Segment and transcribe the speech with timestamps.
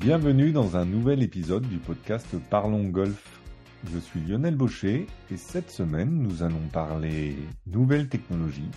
[0.00, 3.40] Bienvenue dans un nouvel épisode du podcast Parlons Golf.
[3.92, 7.34] Je suis Lionel Baucher et cette semaine nous allons parler
[7.66, 8.70] nouvelles technologies,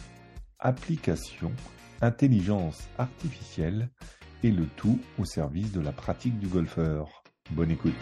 [0.58, 1.52] applications,
[2.02, 3.92] intelligence artificielle
[4.42, 7.22] et le tout au service de la pratique du golfeur.
[7.52, 7.94] Bonne écoute.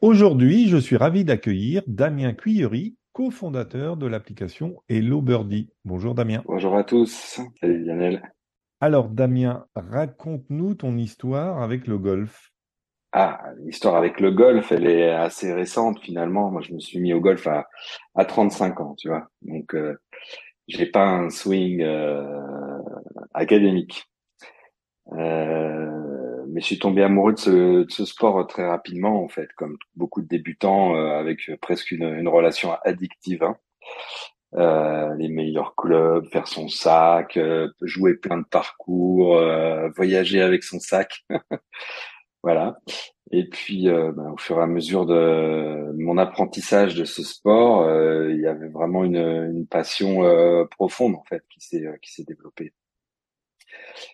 [0.00, 5.68] Aujourd'hui, je suis ravi d'accueillir Damien Cuillery, cofondateur de l'application Hello Birdie.
[5.84, 6.40] Bonjour Damien.
[6.46, 7.40] Bonjour à tous.
[7.60, 8.22] Salut Lionel.
[8.80, 12.52] Alors Damien, raconte-nous ton histoire avec le golf.
[13.10, 16.52] Ah, l'histoire avec le golf, elle est assez récente finalement.
[16.52, 17.66] Moi, je me suis mis au golf à,
[18.14, 19.26] à 35 ans, tu vois.
[19.42, 19.96] Donc, euh,
[20.68, 22.40] j'ai pas un swing euh,
[23.34, 24.04] académique.
[25.14, 26.07] Euh,
[26.58, 27.50] mais je suis tombé amoureux de ce,
[27.84, 32.02] de ce, sport très rapidement, en fait, comme beaucoup de débutants, euh, avec presque une,
[32.02, 33.44] une relation addictive.
[33.44, 33.56] Hein.
[34.54, 40.64] Euh, les meilleurs clubs, faire son sac, euh, jouer plein de parcours, euh, voyager avec
[40.64, 41.24] son sac.
[42.42, 42.80] voilà.
[43.30, 47.88] Et puis, ben, au fur et à mesure de mon apprentissage de ce sport,
[48.30, 50.24] il y avait vraiment une, une passion
[50.72, 52.72] profonde en fait qui s'est qui s'est développée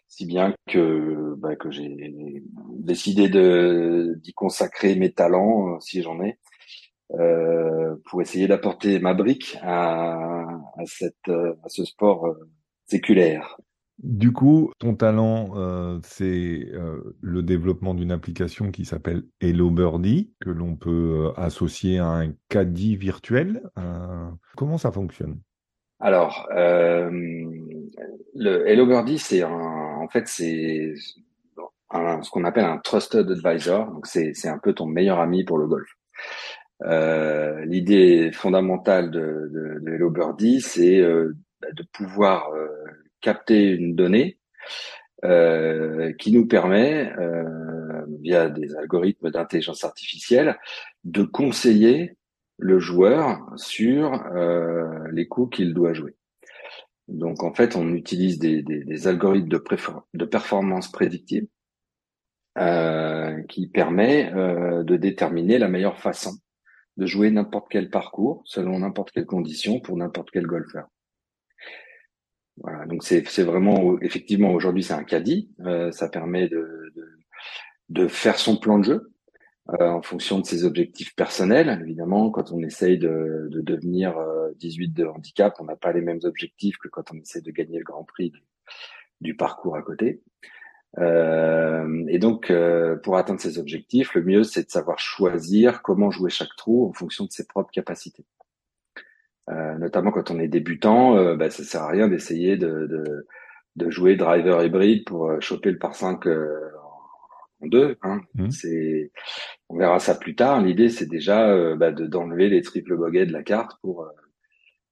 [0.09, 2.43] si bien que bah, que j'ai
[2.79, 6.39] décidé de d'y consacrer mes talents, euh, si j'en ai,
[7.13, 10.47] euh, pour essayer d'apporter ma brique à,
[10.79, 12.49] à ce sport euh,
[12.87, 13.57] séculaire.
[14.03, 20.33] Du coup, ton talent, euh, c'est euh, le développement d'une application qui s'appelle Hello Birdie,
[20.41, 23.63] que l'on peut associer à un caddie virtuel.
[24.57, 25.41] comment ça fonctionne?
[26.05, 27.11] Alors, euh,
[28.35, 33.91] le Hello Birdie, c'est en fait c'est ce qu'on appelle un trusted advisor.
[33.91, 35.89] Donc c'est un peu ton meilleur ami pour le golf.
[36.83, 42.51] Euh, L'idée fondamentale de, de, de, Hello Birdie, c'est euh, bah, de pouvoir
[43.23, 44.37] capter une donnée
[45.23, 47.15] qui nous permet,
[48.21, 50.59] via des algorithmes d'intelligence artificielle,
[51.05, 52.19] de conseiller
[52.59, 56.17] le joueur sur euh, les coups qu'il doit jouer.
[57.09, 59.63] Donc en fait, on utilise des, des, des algorithmes de,
[60.15, 61.47] de, performance prédictive
[62.59, 66.33] euh, qui permet euh, de déterminer la meilleure façon
[66.97, 70.87] de jouer n'importe quel parcours selon n'importe quelle condition pour n'importe quel golfeur.
[72.59, 77.19] Voilà, donc c'est vraiment effectivement aujourd'hui c'est un caddie, euh, ça permet de, de,
[77.89, 79.14] de faire son plan de jeu,
[79.71, 81.79] euh, en fonction de ses objectifs personnels.
[81.81, 84.15] Évidemment, quand on essaye de, de devenir
[84.57, 87.51] 18 euh, de handicap, on n'a pas les mêmes objectifs que quand on essaie de
[87.51, 88.31] gagner le Grand Prix
[89.23, 90.21] du, parcours à côté.
[90.99, 96.11] Euh, et donc, euh, pour atteindre ces objectifs, le mieux, c'est de savoir choisir comment
[96.11, 98.27] jouer chaque trou en fonction de ses propres capacités.
[99.49, 103.27] Euh, notamment quand on est débutant, euh, bah, ça sert à rien d'essayer de, de,
[103.77, 106.27] de, jouer driver hybride pour choper le par 5
[107.67, 107.97] deux.
[108.03, 108.21] Hein.
[108.35, 108.51] Mmh.
[108.51, 109.11] C'est,
[109.69, 110.61] on verra ça plus tard.
[110.61, 114.11] L'idée, c'est déjà euh, bah, de d'enlever les triples bogeys de la carte pour euh,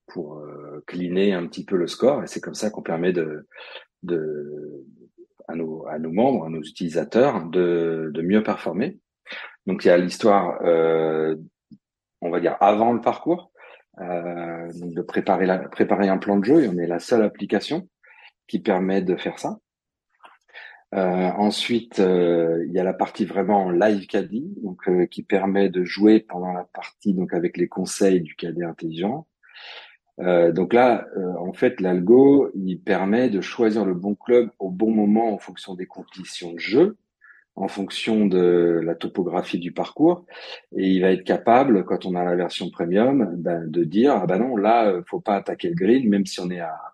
[0.06, 2.22] pour euh, cleaner un petit peu le score.
[2.22, 3.47] Et c'est comme ça qu'on permet de
[4.03, 4.84] de
[5.49, 8.99] à nos à nos membres, à nos utilisateurs, de de mieux performer.
[9.66, 10.60] Donc il y a l'histoire,
[12.21, 13.53] on va dire avant le parcours,
[13.99, 16.65] de préparer la, préparer un plan de jeu.
[16.65, 17.89] Et on est la seule application
[18.49, 19.59] qui permet de faire ça.
[20.94, 25.70] Euh, ensuite, euh, il y a la partie vraiment live caddie, donc euh, qui permet
[25.70, 29.26] de jouer pendant la partie donc avec les conseils du cadet intelligent.
[30.19, 31.06] donc là,
[31.38, 35.75] en fait, l'algo, il permet de choisir le bon club au bon moment en fonction
[35.75, 36.97] des conditions de jeu,
[37.56, 40.24] en fonction de la topographie du parcours,
[40.76, 44.26] et il va être capable, quand on a la version premium, ben, de dire ah
[44.26, 46.91] ben non, là, faut pas attaquer le green, même si on est à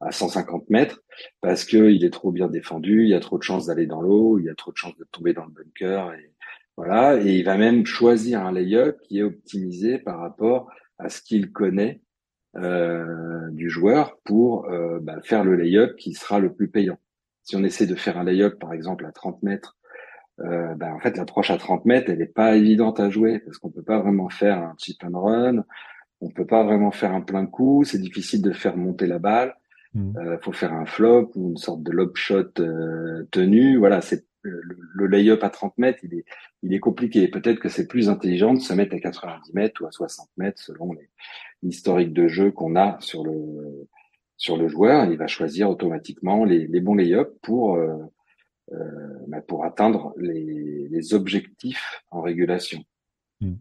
[0.00, 1.02] à 150 mètres
[1.40, 4.00] parce que il est trop bien défendu, il y a trop de chances d'aller dans
[4.00, 6.32] l'eau, il y a trop de chances de tomber dans le bunker et
[6.76, 7.20] voilà.
[7.20, 11.52] Et il va même choisir un layup qui est optimisé par rapport à ce qu'il
[11.52, 12.00] connaît
[12.56, 16.98] euh, du joueur pour euh, bah, faire le layup qui sera le plus payant.
[17.42, 19.76] Si on essaie de faire un layup par exemple à 30 mètres,
[20.40, 23.58] euh, bah, en fait l'approche à 30 mètres elle n'est pas évidente à jouer parce
[23.58, 25.64] qu'on peut pas vraiment faire un chip and run,
[26.22, 29.54] on peut pas vraiment faire un plein coup, c'est difficile de faire monter la balle.
[29.94, 30.16] Il mm.
[30.18, 33.76] euh, faut faire un flop ou une sorte de lob shot euh, tenu.
[33.76, 34.62] Voilà, c'est le,
[34.94, 36.24] le lay-up à 30 mètres, il est,
[36.62, 37.28] il est compliqué.
[37.28, 40.60] Peut-être que c'est plus intelligent de se mettre à 90 mètres ou à 60 mètres
[40.60, 40.92] selon
[41.62, 43.86] l'historique de jeu qu'on a sur le
[44.36, 45.04] sur le joueur.
[45.10, 47.98] Il va choisir automatiquement les, les bons lay-up pour euh,
[48.72, 48.78] euh,
[49.28, 52.82] bah, pour atteindre les, les, objectifs en régulation.
[53.40, 53.54] Mm.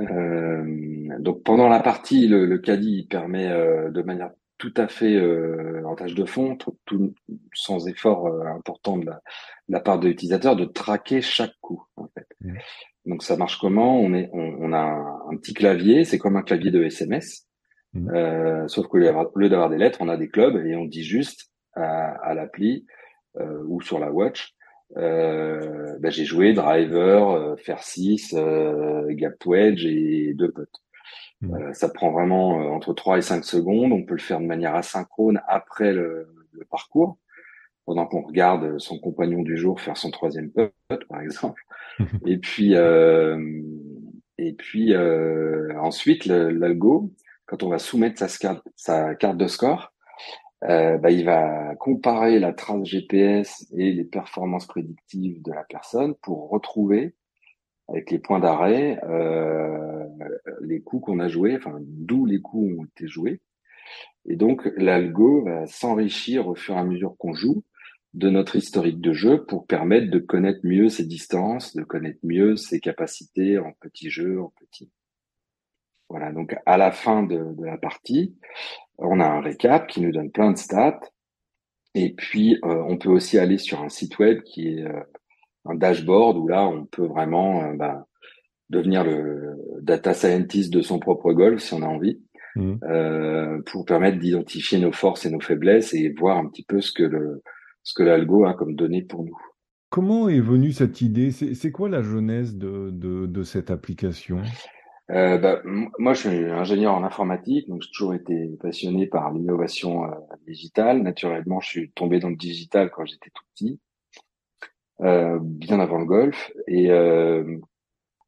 [0.00, 5.82] Euh, donc pendant la partie, le, le caddie permet de manière tout à fait euh,
[5.86, 7.14] en tâche de fond, tout,
[7.54, 9.22] sans effort euh, important de la,
[9.68, 11.84] de la, part de l'utilisateur, de traquer chaque coup.
[11.96, 12.26] En fait.
[12.40, 12.56] Mmh.
[13.06, 13.98] Donc ça marche comment?
[14.00, 14.82] On est, on, a
[15.30, 17.46] un, petit clavier, c'est comme un clavier de SMS,
[17.94, 18.10] mmh.
[18.10, 21.50] euh, sauf qu'au lieu d'avoir des lettres, on a des clubs et on dit juste
[21.74, 22.84] à, à l'appli
[23.40, 24.54] euh, ou sur la watch.
[24.96, 28.34] Euh, bah, j'ai joué driver, euh, faire 6,
[29.10, 30.82] gap wedge et deux potes.
[31.40, 31.54] Mmh.
[31.54, 33.92] Euh, ça prend vraiment euh, entre 3 et 5 secondes.
[33.92, 37.18] On peut le faire de manière asynchrone après le, le parcours,
[37.86, 40.72] pendant qu'on regarde son compagnon du jour faire son troisième putt,
[41.08, 41.62] par exemple.
[42.26, 43.62] et puis, euh,
[44.38, 47.12] et puis euh, ensuite, l'algo,
[47.46, 49.92] quand on va soumettre sa, sa carte de score,
[50.64, 56.14] euh, bah, il va comparer la trace GPS et les performances prédictives de la personne
[56.16, 57.14] pour retrouver
[57.88, 60.04] avec les points d'arrêt, euh,
[60.78, 63.40] les coups qu'on a joués, enfin d'où les coups ont été joués.
[64.26, 67.64] Et donc l'algo va s'enrichir au fur et à mesure qu'on joue
[68.14, 72.56] de notre historique de jeu pour permettre de connaître mieux ses distances, de connaître mieux
[72.56, 74.90] ses capacités en petit jeu, en petit.
[76.08, 78.36] Voilà, donc à la fin de, la partie,
[78.98, 81.00] on a un récap qui nous donne plein de stats.
[81.94, 85.02] Et puis, euh, on peut aussi aller sur un site web qui est euh,
[85.64, 88.07] un dashboard où là, on peut vraiment euh, bah,
[88.70, 92.20] devenir le data scientist de son propre golf si on a envie,
[92.56, 92.74] mmh.
[92.84, 96.92] euh, pour permettre d'identifier nos forces et nos faiblesses et voir un petit peu ce
[96.92, 97.42] que le
[97.82, 99.38] ce que l'algo a comme données pour nous.
[99.88, 101.30] Comment est venue cette idée?
[101.30, 104.42] C'est quoi la genèse de, de, de cette application?
[105.10, 105.62] Euh, bah,
[105.98, 110.08] moi, je suis ingénieur en informatique, donc j'ai toujours été passionné par l'innovation euh,
[110.46, 111.02] digitale.
[111.02, 113.80] Naturellement, je suis tombé dans le digital quand j'étais tout petit.
[115.00, 116.52] Euh, bien avant le golf.
[116.66, 117.56] Et euh,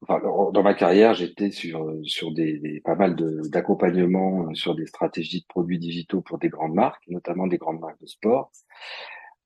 [0.02, 0.20] enfin,
[0.52, 3.16] dans ma carrière, j'étais sur sur des, des pas mal
[3.50, 7.80] d'accompagnement euh, sur des stratégies de produits digitaux pour des grandes marques, notamment des grandes
[7.80, 8.50] marques de sport.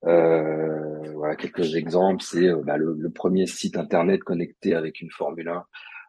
[0.04, 2.22] Euh, voilà quelques exemples.
[2.22, 5.64] C'est bah, le, le, premier site internet connecté avec une Formule 1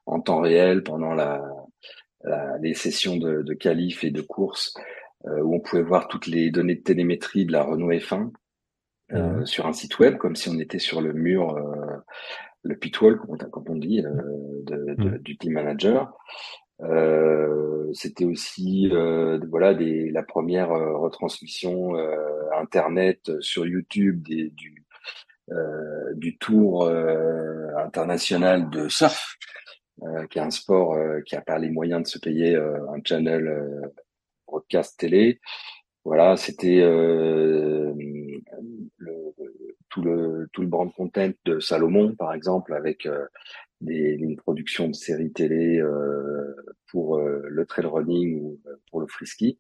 [0.08, 1.42] en temps réel pendant la,
[2.24, 4.74] la les sessions de, de qualif et de course
[5.24, 8.30] où on pouvait voir toutes les données de télémétrie de la Renault F1
[9.14, 11.98] euh, sur un site web, comme si on était sur le mur, euh,
[12.66, 14.12] le pitwall, comme on dit, euh,
[14.64, 16.14] de, de, du team manager.
[17.94, 18.92] C'était aussi
[19.50, 21.96] voilà des, la première retransmission
[22.60, 24.84] internet sur YouTube des, du
[26.16, 26.90] du tour
[27.78, 29.38] international de surf,
[30.30, 33.94] qui est un sport qui a pas les moyens de se payer un channel
[34.46, 35.40] broadcast télé.
[36.06, 37.92] Voilà, c'était euh,
[39.96, 43.26] tout le tout le brand content de Salomon, par exemple, avec euh,
[43.80, 46.54] des, une production de séries télé euh,
[46.92, 49.58] pour euh, le trail running ou euh, pour le frisky.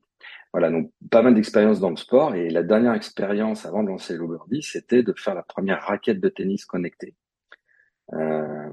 [0.52, 2.36] Voilà, donc pas mal d'expériences dans le sport.
[2.36, 6.30] Et la dernière expérience avant de lancer l'Overdy, c'était de faire la première raquette de
[6.30, 7.14] tennis connectée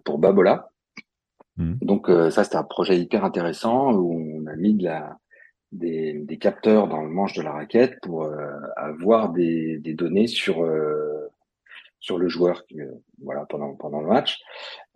[0.04, 0.70] pour Babola.
[1.56, 1.74] Mmh.
[1.80, 5.18] Donc ça, c'était un projet hyper intéressant où on a mis de la
[5.72, 10.26] des, des, capteurs dans le manche de la raquette pour euh, avoir des, des, données
[10.26, 11.11] sur euh,
[12.02, 12.84] sur le joueur euh,
[13.22, 14.38] voilà pendant pendant le match.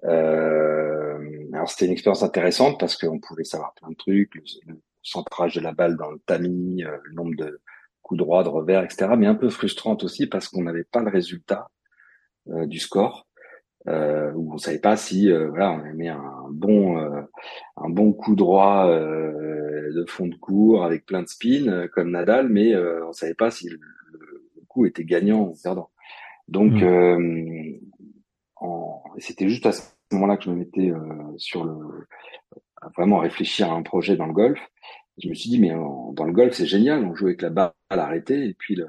[0.04, 1.18] Euh,
[1.54, 4.42] alors c'était une expérience intéressante parce qu'on pouvait savoir plein de trucs, le,
[5.02, 7.62] centrage de la balle dans le tamis, le nombre de
[8.02, 9.12] coups droits, de revers, etc.
[9.16, 11.70] Mais un peu frustrante aussi parce qu'on n'avait pas le résultat
[12.46, 13.26] du score
[13.88, 17.22] euh, où on savait pas si euh, voilà on avait un bon euh,
[17.76, 22.10] un bon coup droit euh, de fond de cours avec plein de spin euh, comme
[22.10, 23.78] Nadal, mais on savait pas si le,
[24.68, 25.90] coup était gagnant ou perdant.
[26.48, 27.80] Donc mmh.
[29.18, 30.92] c'était juste à ce moment-là que je me mettais
[31.36, 32.06] sur le
[32.80, 34.60] à vraiment réfléchir à un projet dans le golf.
[35.18, 37.72] Je me suis dit mais dans le golf c'est génial, on joue avec la balle
[37.90, 38.86] arrêtée et puis le,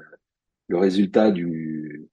[0.68, 2.08] le résultat du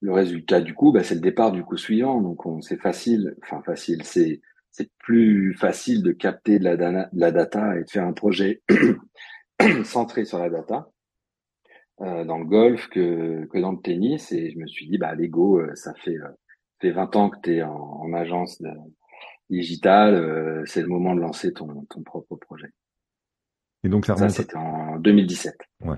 [0.00, 2.20] le résultat du coup, bah, c'est le départ du coup suivant.
[2.20, 4.40] Donc c'est facile, enfin facile, c'est
[4.70, 8.12] c'est plus facile de capter de la, data, de la data et de faire un
[8.12, 8.62] projet
[9.84, 10.88] centré sur la data
[12.00, 14.32] euh, dans le golf que, que dans le tennis.
[14.32, 16.28] Et je me suis dit, bah Lego, euh, ça fait euh,
[16.80, 18.70] fait 20 ans que tu es en, en, agence de,
[19.50, 22.70] digitale, euh, c'est le moment de lancer ton, ton propre projet.
[23.84, 25.56] Et donc ça, ça c'était en 2017.
[25.82, 25.96] Ouais,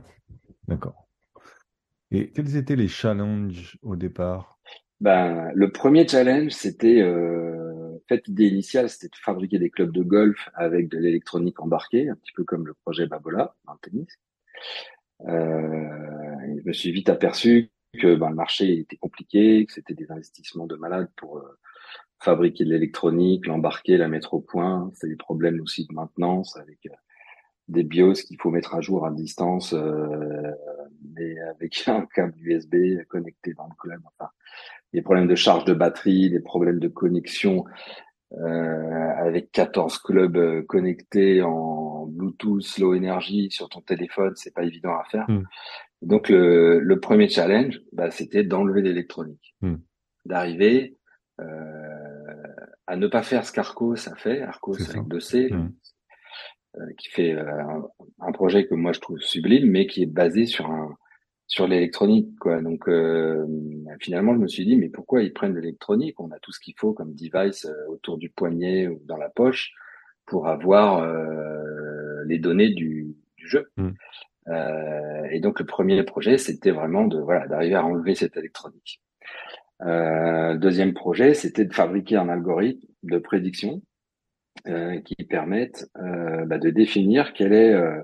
[0.69, 1.09] d'accord.
[2.11, 4.59] Et quels étaient les challenges au départ?
[5.01, 10.03] Ben, Le premier challenge, c'était, euh, fait, l'idée initiale, c'était de fabriquer des clubs de
[10.03, 14.09] golf avec de l'électronique embarquée, un petit peu comme le projet Babola dans le tennis.
[15.29, 20.11] Euh, je me suis vite aperçu que ben, le marché était compliqué, que c'était des
[20.11, 21.59] investissements de malades pour euh,
[22.19, 24.91] fabriquer de l'électronique, l'embarquer, la mettre au point.
[24.95, 26.95] C'est des problèmes aussi de maintenance avec euh,
[27.69, 29.75] des BIOS qu'il faut mettre à jour à distance,
[31.15, 34.01] mais avec un câble USB connecté dans le club.
[34.07, 34.31] Enfin,
[34.93, 41.43] des problèmes de charge de batterie, des problèmes de connexion euh, avec 14 clubs connectés
[41.43, 45.29] en Bluetooth, low energy sur ton téléphone, c'est pas évident à faire.
[45.29, 45.45] Hmm.
[46.03, 49.77] Donc le, le, premier challenge, bah, c'était d'enlever l'électronique, hmm.
[50.25, 50.97] d'arriver
[51.41, 51.45] euh,
[52.87, 55.73] à ne pas faire ce qu'Arcos a fait, Arcos avec 2C, hmm.
[56.77, 57.89] euh, qui fait euh, un,
[58.21, 60.97] un, projet que moi je trouve sublime, mais qui est basé sur un
[61.51, 62.63] sur l'électronique quoi.
[62.63, 63.45] Donc euh,
[64.01, 66.19] finalement, je me suis dit mais pourquoi ils prennent l'électronique?
[66.19, 69.73] On a tout ce qu'il faut comme device autour du poignet ou dans la poche
[70.27, 71.07] pour avoir
[72.25, 73.71] les données du, du jeu.
[74.49, 79.01] Euh, et donc le premier projet, c'était vraiment de voilà d'arriver à enlever cette électronique.
[79.83, 83.83] Euh, deuxième projet, c'était de fabriquer un algorithme de prédiction
[84.67, 88.01] euh, qui permette euh, bah, de définir quelle est euh,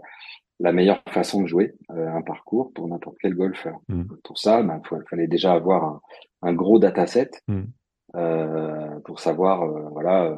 [0.58, 3.78] la meilleure façon de jouer euh, un parcours pour n'importe quel golfeur.
[3.88, 4.04] Mmh.
[4.24, 6.00] Pour ça, il bah, fallait déjà avoir un,
[6.42, 7.62] un gros dataset mmh.
[9.04, 10.34] pour savoir voilà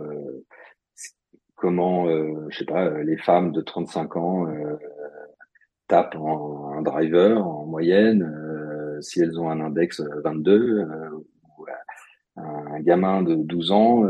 [1.54, 2.06] comment,
[2.48, 4.46] je sais pas, les femmes de 35 ans
[5.88, 11.10] tapent en, un driver en moyenne, euh, si elles ont un index 22, euh, euh,
[11.58, 11.66] ou
[12.36, 14.04] un gamin de 12 ans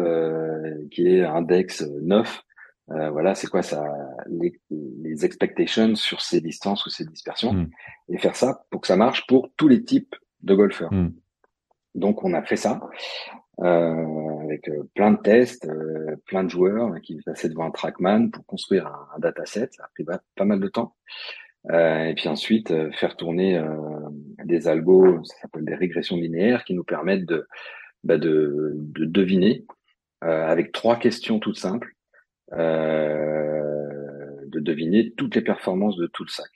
[0.90, 2.42] qui est index 9,
[2.88, 3.84] voilà, c'est quoi ça,
[4.28, 7.70] les, les, expectations sur ces distances ou ces dispersions, hmm.
[8.08, 10.92] et faire ça pour que ça marche pour tous les types de golfeurs.
[10.92, 11.10] Hmm.
[11.94, 12.80] Donc on a fait ça
[13.60, 18.46] euh, avec plein de tests, euh, plein de joueurs qui passaient devant un trackman pour
[18.46, 19.68] construire un, un dataset.
[19.72, 20.94] Ça a pris pas mal de temps.
[21.70, 23.66] Euh, et puis ensuite, euh, faire tourner euh,
[24.44, 27.46] des algos, ça s'appelle des régressions linéaires, qui nous permettent de,
[28.04, 29.64] bah de, de, deviner
[30.20, 31.94] avec trois questions toutes simples,
[32.52, 36.50] de deviner toutes les performances de tout le sac.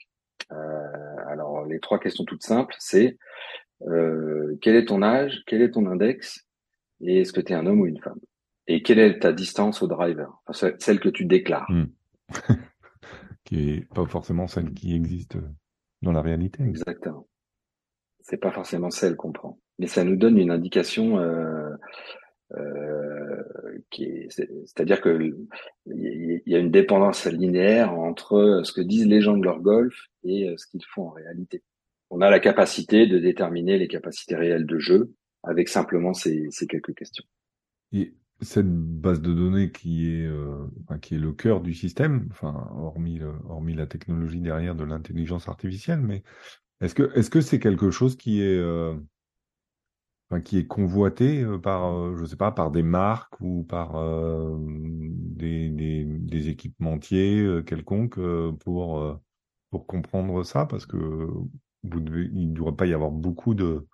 [1.27, 3.17] alors, les trois questions toutes simples, c'est
[4.61, 6.47] quel est ton âge, quel est ton index,
[7.01, 8.19] et est-ce que tu es un homme ou une femme?
[8.67, 11.69] Et quelle est ta distance au driver, enfin, celle que tu déclares.
[11.69, 11.85] Hmm.
[13.43, 15.37] qui est pas forcément celle qui existe
[16.01, 16.63] dans la réalité.
[16.63, 17.27] Exactement.
[18.21, 21.75] C'est pas forcément celle qu'on prend, mais ça nous donne une indication euh, euh,
[23.91, 25.33] c'est-à-dire que
[25.87, 30.07] il y a une dépendance linéaire entre ce que disent les gens de leur golf
[30.23, 31.63] et euh, ce qu'ils font en réalité.
[32.09, 36.67] On a la capacité de déterminer les capacités réelles de jeu avec simplement ces, ces
[36.67, 37.25] quelques questions.
[37.91, 40.67] Et cette base de données qui est, euh,
[41.01, 43.19] qui est le cœur du système, enfin, hormis,
[43.49, 46.23] hormis la technologie derrière de l'intelligence artificielle, mais
[46.81, 48.93] est-ce que est-ce que c'est quelque chose qui est, euh,
[50.41, 54.57] qui est convoité euh, par, euh, je sais pas, par des marques ou par euh,
[54.59, 58.19] des, équipementiers quelconques
[58.59, 59.21] pour
[59.69, 61.29] pour comprendre ça, parce que
[61.83, 63.87] il ne doit pas y avoir beaucoup de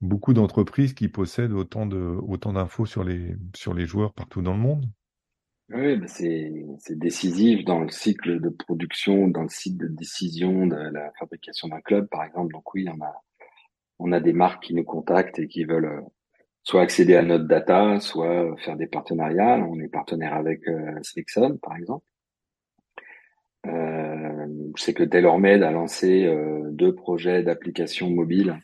[0.00, 4.54] beaucoup d'entreprises qui possèdent autant de autant d'infos sur les sur les joueurs partout dans
[4.54, 4.86] le monde.
[5.70, 11.10] Oui, c'est décisif dans le cycle de production, dans le cycle de décision de la
[11.18, 12.52] fabrication d'un club, par exemple.
[12.52, 13.14] Donc oui, on a
[14.02, 16.00] on a des marques qui nous contactent et qui veulent euh,
[16.62, 19.58] soit accéder à notre data, soit faire des partenariats.
[19.68, 21.00] On est partenaire avec euh,
[21.62, 22.04] par exemple.
[23.66, 28.58] Euh, je sais que TaylorMade a lancé euh, deux projets d'applications mobiles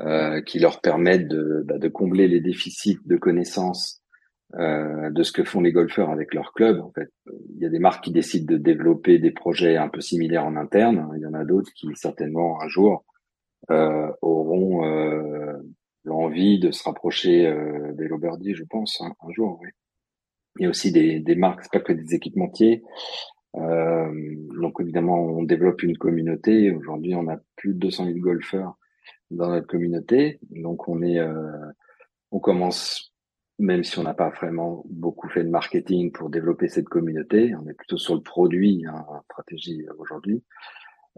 [0.00, 4.00] euh, qui leur permettent de, bah, de, combler les déficits de connaissances
[4.56, 6.80] de ce que font les golfeurs avec leur club.
[7.56, 10.54] Il y a des marques qui décident de développer des projets un peu similaires en
[10.54, 11.10] interne.
[11.16, 13.04] Il y en a d'autres qui certainement un jour
[13.70, 15.58] auront euh,
[16.04, 19.58] l'envie de se rapprocher euh, des Loberdy, je pense, hein, un jour.
[19.62, 19.68] Oui.
[20.58, 22.82] Il y a aussi des, des marques, pas que des équipementiers.
[23.56, 24.12] Euh,
[24.60, 26.70] donc évidemment, on développe une communauté.
[26.70, 28.78] Aujourd'hui, on a plus de 200 000 golfeurs
[29.30, 30.38] dans notre communauté.
[30.50, 31.50] Donc on est, euh,
[32.30, 33.12] on commence,
[33.58, 37.68] même si on n'a pas vraiment beaucoup fait de marketing pour développer cette communauté, on
[37.68, 40.44] est plutôt sur le produit, hein, stratégie aujourd'hui.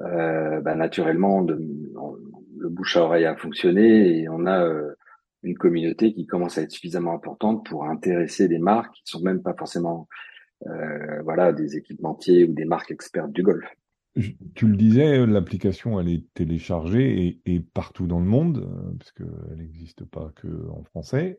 [0.00, 4.95] Euh, bah, naturellement, le bouche à oreille a fonctionné et on a euh,
[5.43, 9.43] une communauté qui commence à être suffisamment importante pour intéresser des marques qui sont même
[9.43, 10.09] pas forcément
[10.67, 13.67] euh, voilà des équipementiers ou des marques expertes du golf.
[14.55, 20.07] Tu le disais, l'application, elle est téléchargée et, partout dans le monde, euh, puisqu'elle n'existe
[20.07, 21.38] pas que en français.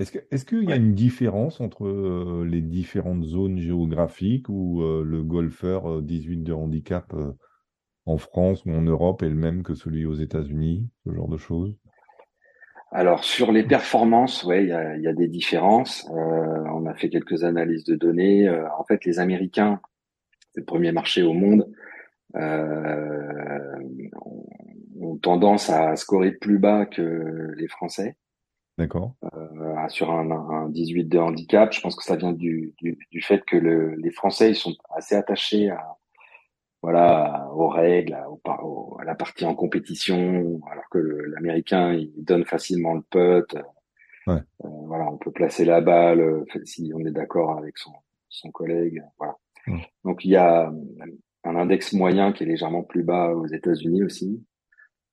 [0.00, 4.48] Euh, est-ce qu'il est qu'il y a une différence entre euh, les différentes zones géographiques
[4.48, 7.14] où euh, le golfeur 18 de handicap
[8.06, 11.36] en France ou en Europe est le même que celui aux États-Unis, ce genre de
[11.36, 11.76] choses?
[12.92, 16.08] Alors sur les performances, ouais, il y a, y a, des différences.
[16.10, 18.50] on a fait quelques analyses de données.
[18.50, 19.80] en fait, les Américains
[20.52, 21.70] c'est le premier marché au monde,
[22.36, 23.78] euh,
[25.00, 28.16] ont, tendance à scorer plus bas que les Français.
[28.80, 29.12] D'accord.
[29.34, 33.20] Euh, sur un, un, 18 de handicap, je pense que ça vient du, du, du
[33.20, 35.98] fait que le, les Français ils sont assez attachés à
[36.80, 42.94] voilà aux règles, à, à la partie en compétition, alors que l'Américain il donne facilement
[42.94, 43.54] le putt.
[44.26, 44.40] Ouais.
[44.64, 47.92] Euh, voilà, on peut placer la balle euh, si on est d'accord avec son,
[48.30, 49.04] son collègue.
[49.18, 49.36] Voilà.
[50.04, 50.72] Donc il y a
[51.44, 54.42] un index moyen qui est légèrement plus bas aux États-Unis aussi.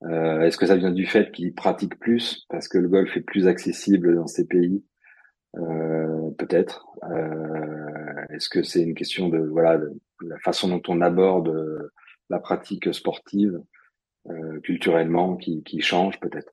[0.04, 3.22] Euh, Est-ce que ça vient du fait qu'ils pratiquent plus parce que le golf est
[3.22, 4.84] plus accessible dans ces pays?
[5.58, 6.88] Euh, Peut-être.
[7.04, 9.80] Euh, Est-ce que c'est une question de voilà
[10.22, 11.92] la façon dont on aborde
[12.30, 13.62] la pratique sportive
[14.64, 16.52] culturellement qui, change peut-être?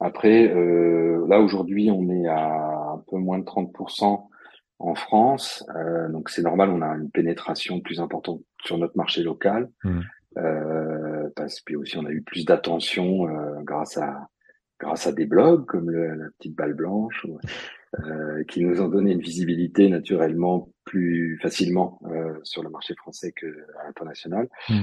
[0.00, 4.26] Après, là aujourd'hui, on est à un peu moins de 30%
[4.78, 5.64] en France,
[6.10, 9.70] donc c'est normal, on a une pénétration plus importante sur notre marché local.
[9.84, 10.00] Mmh.
[10.36, 14.28] Euh, parce que aussi on a eu plus d'attention euh, grâce à
[14.80, 17.24] grâce à des blogs comme le, la petite balle blanche
[18.00, 23.32] euh, qui nous ont donné une visibilité naturellement plus facilement euh, sur le marché français
[23.32, 23.46] que
[23.80, 24.48] à l'international.
[24.68, 24.82] Mm.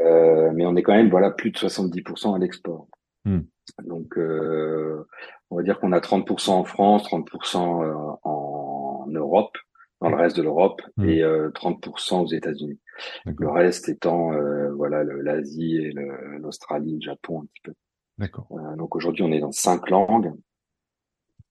[0.00, 2.88] Euh, mais on est quand même voilà plus de 70% à l'export.
[3.24, 3.40] Mm.
[3.84, 9.56] Donc on va dire qu'on a 30% en France, 30% en Europe
[10.00, 11.08] dans le reste de l'Europe mmh.
[11.08, 12.78] et 30% euh, aux États-Unis.
[13.24, 15.92] Le reste étant euh, voilà l'Asie et
[16.38, 17.72] l'Australie, le, Japon un petit peu.
[18.18, 18.48] D'accord.
[18.52, 20.32] Euh, donc aujourd'hui, on est dans cinq langues.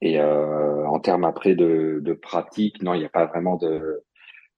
[0.02, 4.04] Et en termes après de, de pratique, non, il n'y a pas vraiment de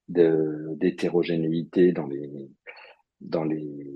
[0.09, 2.49] d'hétérogénéité dans les
[3.21, 3.93] dans les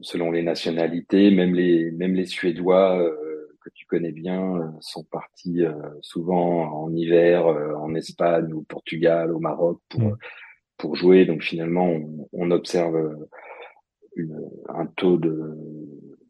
[0.00, 3.00] selon les nationalités, même les même les Suédois
[3.66, 8.60] que tu connais bien euh, sont partis euh, souvent en hiver euh, en Espagne ou
[8.60, 10.16] au Portugal, au Maroc pour mm.
[10.76, 11.24] Pour jouer.
[11.24, 13.26] Donc finalement, on, on observe
[14.16, 15.56] une, un taux de,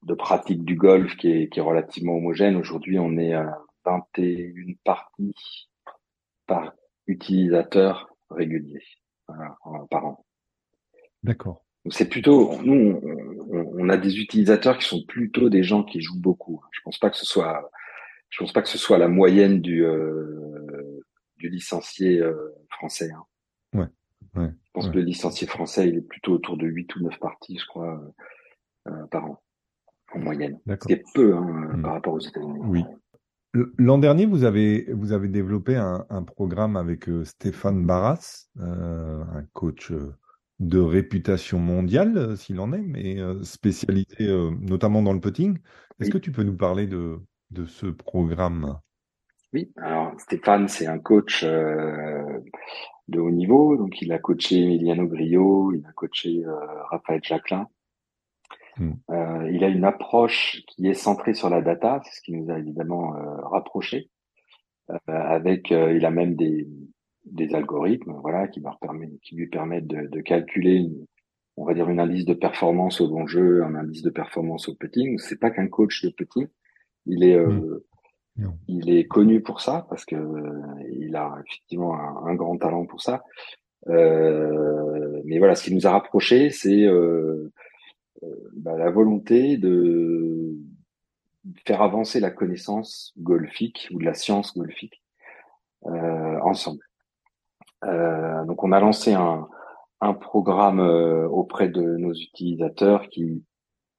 [0.07, 2.57] de pratique du golf qui est, qui est relativement homogène.
[2.57, 5.69] Aujourd'hui, on est à 21 parties
[6.47, 6.75] par
[7.07, 8.83] utilisateur régulier
[9.29, 9.57] voilà,
[9.91, 10.27] par an.
[11.23, 11.65] D'accord.
[11.91, 13.01] C'est plutôt, nous,
[13.51, 16.61] on, a des utilisateurs qui sont plutôt des gens qui jouent beaucoup.
[16.73, 17.71] Je pense pas que ce soit,
[18.29, 21.01] je pense pas que ce soit la moyenne du euh,
[21.37, 22.35] du licencié euh,
[22.71, 23.11] français.
[23.13, 23.25] Hein.
[24.37, 24.51] Ouais.
[24.51, 27.59] Je pense que le licencié français, il est plutôt autour de 8 ou 9 parties,
[27.59, 28.01] je crois,
[28.89, 29.43] euh, par an,
[30.15, 30.59] en moyenne.
[30.69, 31.83] Ce qui est peu hein, hmm.
[31.83, 32.61] par rapport aux États-Unis.
[32.65, 32.85] Oui.
[33.79, 39.93] L'an dernier, vous avez, vous avez développé un, un programme avec Stéphane Barras, un coach
[40.59, 45.59] de réputation mondiale, euh, s'il en est, mais euh, spécialisé euh, notamment dans le putting.
[46.01, 47.19] Est-ce que tu peux nous parler de,
[47.51, 48.79] de ce programme?
[49.57, 55.73] Oui, alors Stéphane, c'est un coach de haut niveau, donc il a coaché Emiliano Grillo,
[55.73, 56.43] il a coaché
[56.91, 57.67] Raphaël Jacquelin.
[58.77, 58.93] Hmm.
[59.51, 62.59] il a une approche qui est centrée sur la data, c'est ce qui nous a
[62.59, 63.15] évidemment
[63.45, 64.11] rapprochés.
[65.07, 66.69] avec, il a même des,
[67.25, 71.07] des algorithmes, voilà, qui, leur permet, qui lui permettent de, de calculer, une,
[71.57, 74.75] on va dire, une indice de performance au bon jeu, un indice de performance au
[74.75, 75.19] putting.
[75.19, 76.47] C'est pas qu'un coach de putting,
[77.07, 77.87] il est, euh,
[78.69, 81.95] il est connu pour ça parce que euh, il a effectivement
[82.27, 83.25] un, grand talent pour ça.
[83.89, 87.53] Euh, mais voilà, ce qui nous a rapprochés, c'est euh,
[88.23, 90.57] euh, bah, la volonté de
[91.65, 95.03] faire avancer la connaissance golfique ou de la science golfique
[95.83, 96.83] ensemble.
[97.85, 99.49] Euh, donc on a lancé un,
[100.01, 103.45] un programme euh, auprès de nos utilisateurs qui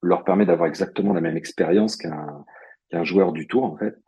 [0.01, 2.45] leur permet d'avoir exactement la même expérience qu'un
[2.89, 4.06] qu'un joueur du tour en fait, euh,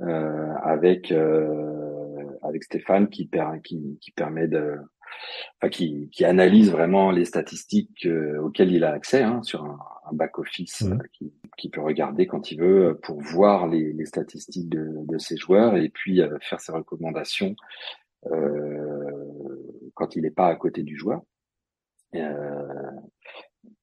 [0.00, 1.12] avec
[2.42, 3.30] avec Stéphane qui,
[3.64, 4.76] qui, qui permet de
[5.58, 8.08] Enfin, qui, qui, analyse vraiment les statistiques
[8.40, 9.78] auxquelles il a accès hein, sur un,
[10.10, 10.98] un back office mmh.
[11.12, 15.36] qui, qui, peut regarder quand il veut pour voir les, les statistiques de, de, ses
[15.36, 17.54] joueurs et puis faire ses recommandations
[18.30, 21.22] euh, quand il n'est pas à côté du joueur.
[22.14, 22.90] Euh,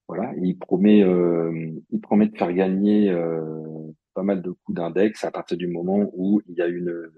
[0.08, 3.14] voilà, il promet, euh, il promet de faire gagner
[4.20, 7.10] pas mal de coups d'index à partir du moment où il y a une,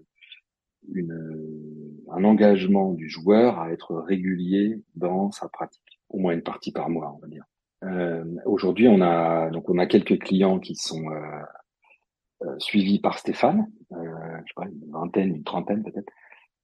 [0.94, 6.72] une, un engagement du joueur à être régulier dans sa pratique, au moins une partie
[6.72, 7.44] par mois, on va dire.
[7.86, 13.66] Euh, Aujourd'hui, on a donc on a quelques clients qui sont euh, suivis par Stéphane,
[13.94, 16.14] euh, je sais pas, une vingtaine, une trentaine peut-être,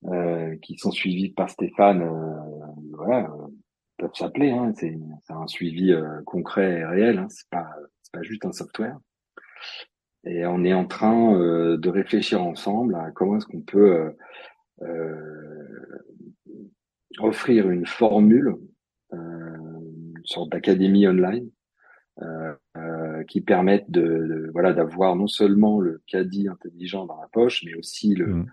[0.06, 3.48] euh, qui sont suivis par Stéphane, euh, voilà, euh,
[3.98, 4.52] peuvent s'appeler.
[4.52, 4.94] Hein, c'est
[5.30, 5.96] un suivi
[6.28, 7.18] concret et réel.
[7.18, 7.68] Hein, c'est pas
[8.04, 9.00] c'est pas juste un software.
[10.26, 11.38] Et on est en train
[11.78, 14.14] de réfléchir ensemble à comment est-ce qu'on peut
[17.20, 18.56] offrir une formule,
[19.12, 21.50] une sorte d'académie online,
[23.28, 28.16] qui permette de, voilà d'avoir non seulement le caddie intelligent dans la poche, mais aussi
[28.16, 28.46] le mmh.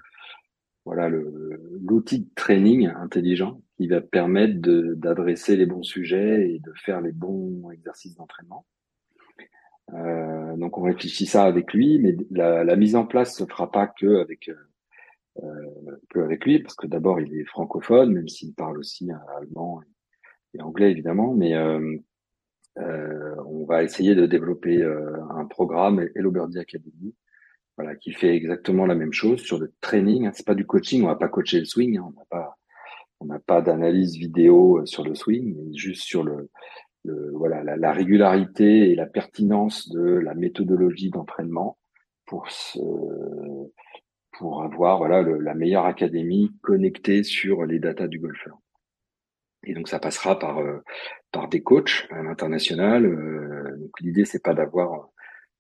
[0.84, 6.72] voilà le l'outil de training intelligent qui va permettre d'adresser les bons sujets et de
[6.76, 8.66] faire les bons exercices d'entraînement.
[9.92, 13.70] Euh, donc on réfléchit ça avec lui, mais la, la, mise en place se fera
[13.70, 15.44] pas que avec euh,
[16.08, 19.82] que avec lui, parce que d'abord il est francophone, même s'il parle aussi allemand
[20.54, 21.98] et, anglais évidemment, mais euh,
[22.78, 27.14] euh, on va essayer de développer euh, un programme Hello Birdie Academy,
[27.76, 30.26] voilà, qui fait exactement la même chose sur le training.
[30.26, 30.32] Hein.
[30.34, 32.04] C'est pas du coaching, on va pas coacher le swing, hein.
[32.06, 32.56] on n'a pas
[33.20, 36.50] on n'a pas d'analyse vidéo euh, sur le swing, mais juste sur le,
[37.32, 41.76] voilà la, la, régularité et la pertinence de la méthodologie d'entraînement
[42.26, 42.78] pour se,
[44.38, 48.58] pour avoir voilà la meilleure académie connectée sur les datas du golfeur.
[49.66, 50.82] Et donc ça passera par euh,
[51.32, 53.06] par des coachs à l'international.
[53.06, 55.08] Euh, donc l'idée c'est pas d'avoir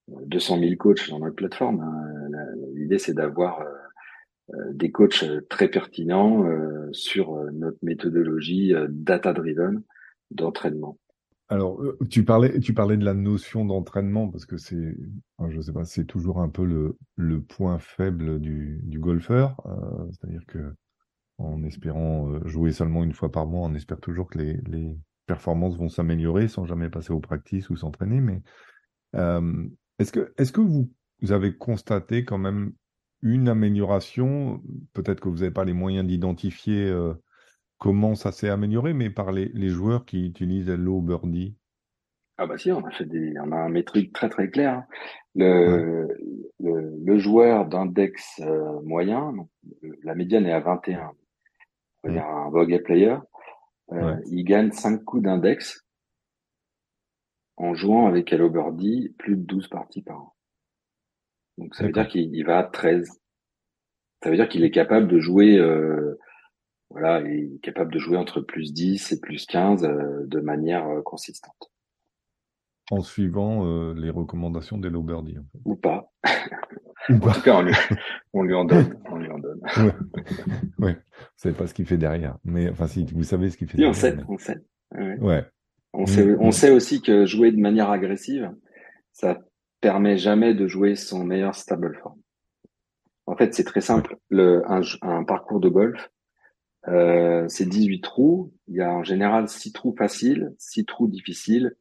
[0.08, 1.80] 200 000 coachs dans notre plateforme.
[1.80, 2.50] Hein.
[2.74, 6.44] L'idée c'est d'avoir euh, des coachs très pertinents
[6.92, 9.82] sur notre méthodologie data-driven
[10.30, 10.98] d'entraînement.
[11.54, 14.96] Alors, tu parlais, tu parlais de la notion d'entraînement parce que c'est,
[15.48, 19.56] je sais pas, c'est toujours un peu le, le point faible du, du golfeur.
[20.10, 20.74] C'est-à-dire que
[21.38, 24.96] en espérant euh, jouer seulement une fois par mois, on espère toujours que les, les
[25.26, 28.20] performances vont s'améliorer sans jamais passer au practice ou s'entraîner.
[28.20, 28.42] Mais
[29.14, 30.90] euh, est-ce que, est-ce que vous,
[31.22, 32.72] vous avez constaté quand même
[33.22, 34.60] une amélioration?
[34.92, 37.14] Peut-être que vous n'avez pas les moyens d'identifier euh,
[37.84, 41.54] comment ça s'est amélioré, mais par les, les joueurs qui utilisent Hello Birdie.
[42.38, 44.72] Ah bah si, on a fait des, on a un métrique très très clair.
[44.72, 44.86] Hein.
[45.34, 46.08] Le,
[46.60, 48.40] le, le, joueur d'index
[48.82, 49.34] moyen,
[50.02, 51.12] la médiane est à 21
[52.04, 53.16] on un bogey player,
[53.92, 55.84] euh, il gagne 5 coups d'index
[57.56, 60.34] en jouant avec Hello Birdie plus de 12 parties par an.
[61.58, 63.20] Donc ça veut dire qu'il va à 13.
[64.22, 66.18] Ça veut dire qu'il est capable de jouer euh,
[66.90, 70.86] voilà, il est capable de jouer entre plus 10 et plus 15 euh, de manière
[71.04, 71.70] consistante.
[72.90, 75.38] En suivant les recommandations d'Hello Birdie.
[75.38, 75.58] En fait.
[75.64, 76.12] Ou pas.
[77.10, 77.74] En tout cas, on lui,
[78.32, 78.98] on lui en donne.
[79.10, 79.60] On lui en donne.
[79.76, 80.86] ouais.
[80.86, 80.92] ouais.
[80.94, 82.38] Vous savez pas ce qu'il fait derrière.
[82.44, 84.24] Mais, enfin, si, vous savez ce qu'il fait oui, derrière.
[84.28, 84.54] on sait,
[84.94, 84.98] on sait.
[84.98, 85.18] Ouais.
[85.18, 85.44] ouais.
[85.92, 86.52] On, sait, mm, on mm.
[86.52, 88.50] sait aussi que jouer de manière agressive,
[89.12, 89.38] ça
[89.80, 92.18] permet jamais de jouer son meilleur stable form.
[93.26, 94.16] En fait, c'est très simple.
[94.30, 96.10] Le, un, un, parcours de golf,
[96.88, 98.52] euh, c'est 18 trous.
[98.68, 101.76] Il y a en général 6 trous faciles, 6 trous difficiles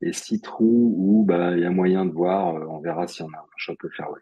[0.00, 3.22] et 6 trous où bah, il y a moyen de voir, euh, on verra si
[3.22, 4.20] on a un shot le fairway.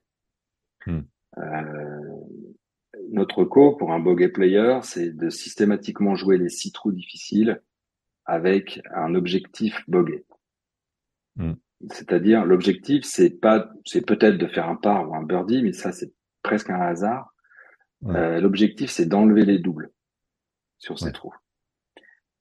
[0.87, 1.01] Hmm.
[1.38, 2.16] Euh,
[3.11, 7.62] notre co pour un bogey player, c'est de systématiquement jouer les six trous difficiles
[8.25, 10.25] avec un objectif bogey.
[11.37, 11.55] Hmm.
[11.90, 15.90] C'est-à-dire l'objectif, c'est pas, c'est peut-être de faire un par ou un birdie, mais ça
[15.90, 17.35] c'est presque un hasard.
[18.07, 19.92] Euh, l'objectif, c'est d'enlever les doubles
[20.83, 21.35] sur ces trous.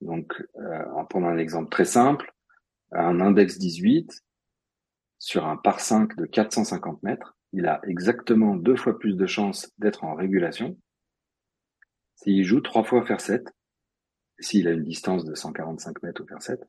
[0.02, 2.34] Donc, euh, en prenant un exemple très simple,
[2.92, 4.24] un index 18
[5.20, 9.72] sur un par 5 de 450 mètres, il a exactement deux fois plus de chances
[9.78, 10.78] d'être en régulation
[12.24, 13.48] s'il joue trois fois faire 7,
[14.40, 16.62] s'il a une distance de 145 mètres au faire 7.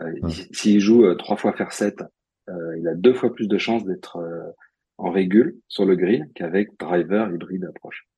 [0.00, 2.02] Euh, S'il joue euh, trois fois faire 7,
[2.48, 4.50] euh, il a deux fois plus de chances d'être euh,
[4.98, 8.08] en régule sur le green qu'avec driver hybride approche.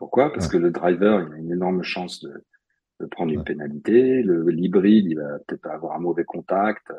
[0.00, 0.32] Pourquoi?
[0.32, 2.32] Parce que le driver, il a une énorme chance de,
[3.00, 4.22] de prendre une pénalité.
[4.22, 6.94] Le l'hybride, il va peut-être avoir un mauvais contact, il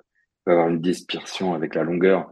[0.45, 2.31] va avoir une dispersion avec la longueur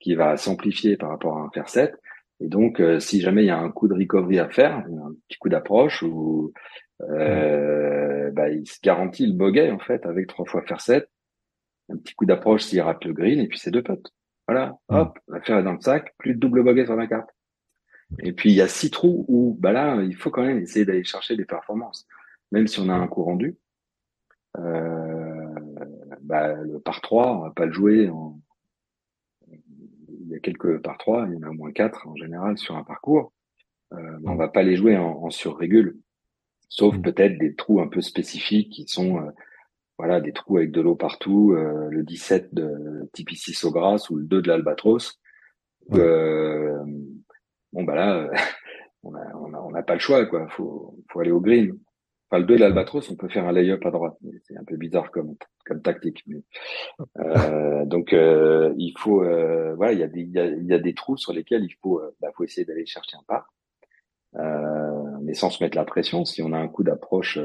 [0.00, 1.94] qui va s'amplifier par rapport à un fer 7.
[2.40, 5.14] Et donc, euh, si jamais il y a un coup de recovery à faire, un
[5.28, 6.52] petit coup d'approche, ou
[7.02, 11.08] euh, bah, il se garantit le bogey en fait avec trois fois fer 7,
[11.90, 14.12] un petit coup d'approche s'il rate le green, et puis c'est deux potes.
[14.48, 17.30] Voilà, hop, l'affaire est dans le sac, plus de double bogey sur la carte.
[18.20, 20.84] Et puis il y a six trous où bah là, il faut quand même essayer
[20.84, 22.06] d'aller chercher des performances,
[22.52, 23.56] même si on a un coup rendu.
[24.56, 25.54] Euh,
[26.22, 28.40] bah, le par 3, on va pas le jouer en,
[30.28, 32.58] il y a quelques par trois, il y en a au moins quatre en général
[32.58, 33.32] sur un parcours.
[33.94, 35.98] Euh, on va pas les jouer en, en surrégule,
[36.68, 37.02] sauf mm.
[37.02, 39.30] peut-être des trous un peu spécifiques qui sont euh,
[39.96, 44.24] voilà des trous avec de l'eau partout, euh, le 17 de Tipici Sogras ou le
[44.24, 45.18] 2 de l'Albatros.
[45.92, 46.84] Euh,
[47.72, 48.28] bon bah là,
[49.02, 51.78] on n'a on a, pas le choix quoi, faut faut aller au green.
[52.30, 54.18] Enfin, le 2 de l'Albatros, on peut faire un lay-up à droite.
[54.46, 55.36] C'est un peu bizarre comme,
[55.82, 56.24] tactique.
[57.18, 61.74] Euh, donc, euh, il faut, euh, voilà, il y, a des, trous sur lesquels il
[61.80, 63.46] faut, euh, bah, faut essayer d'aller chercher un pas.
[65.22, 66.26] mais sans se mettre la pression.
[66.26, 67.38] Si on a un coup d'approche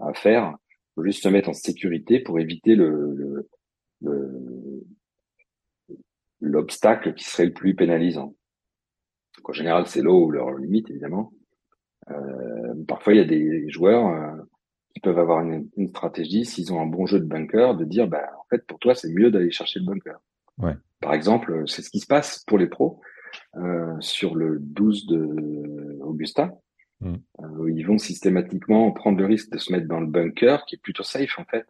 [0.00, 0.56] à faire,
[0.96, 3.48] faut juste se mettre en sécurité pour éviter le,
[6.40, 8.34] l'obstacle qui serait le plus pénalisant.
[9.48, 11.32] En général, c'est l'eau ou leur limite, évidemment.
[12.10, 14.42] Euh, parfois, il y a des joueurs euh,
[14.92, 18.08] qui peuvent avoir une, une stratégie, s'ils ont un bon jeu de bunker, de dire,
[18.08, 20.18] bah, en fait, pour toi, c'est mieux d'aller chercher le bunker.
[20.58, 20.74] Ouais.
[21.00, 23.00] Par exemple, c'est ce qui se passe pour les pros
[23.56, 26.52] euh, sur le 12 de Augusta.
[27.00, 27.14] Mm.
[27.42, 30.82] Euh, ils vont systématiquement prendre le risque de se mettre dans le bunker, qui est
[30.82, 31.66] plutôt safe en fait,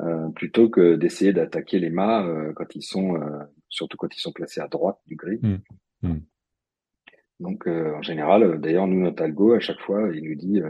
[0.00, 3.20] euh, plutôt que d'essayer d'attaquer les mâts euh, quand ils sont,
[3.68, 5.42] surtout quand ils sont placés à droite du grid.
[5.42, 6.08] Mm.
[6.08, 6.20] Mm.
[7.42, 10.60] Donc en général, d'ailleurs nous notre algo à chaque fois, il nous dit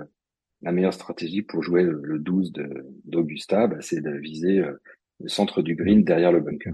[0.62, 2.52] la meilleure stratégie pour jouer le 12
[3.04, 4.62] d'Augusta, bah, c'est de viser
[5.20, 6.72] le centre du green derrière le bunker.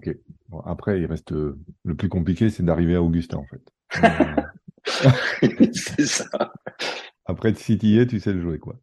[0.48, 3.62] Bon, après, il reste le plus compliqué, c'est d'arriver à Augusta en fait.
[5.72, 6.52] c'est ça.
[7.24, 8.76] Après, si tu y es, tu sais le jouer, quoi.